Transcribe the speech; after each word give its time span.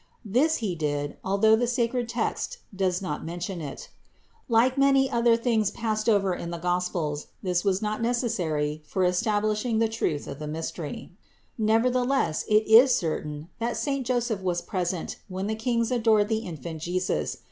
This 0.25 0.55
he 0.65 0.73
did, 0.73 1.17
although 1.23 1.55
the 1.55 1.67
sacred 1.67 2.09
text 2.09 2.57
does 2.75 3.03
not 3.03 3.23
mention 3.23 3.61
it. 3.61 3.89
Like 4.49 4.75
many 4.75 5.07
other 5.07 5.37
things 5.37 5.69
passed 5.69 6.09
over 6.09 6.33
in 6.33 6.49
the 6.49 6.57
Gospels, 6.57 7.27
this 7.43 7.63
was 7.63 7.83
not 7.83 8.01
neces 8.01 8.31
sary 8.31 8.81
for 8.83 9.03
establishing 9.05 9.77
the 9.77 9.87
truth 9.87 10.25
of 10.25 10.39
the 10.39 10.47
mystery. 10.47 11.11
Never 11.55 11.91
theless 11.91 12.45
it 12.47 12.65
is 12.67 12.95
certain 12.95 13.49
that 13.59 13.77
saint 13.77 14.07
Joseph 14.07 14.41
was 14.41 14.63
present 14.63 15.17
when 15.27 15.45
the 15.45 15.53
Kings 15.53 15.91
adored 15.91 16.29
the 16.29 16.37
infant 16.47 16.81
Jesus. 16.81 17.37